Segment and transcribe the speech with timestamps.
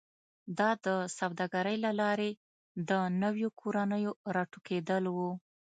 [0.57, 2.29] دا د سوداګرۍ له لارې
[2.89, 5.17] د نویو کورنیو راټوکېدل و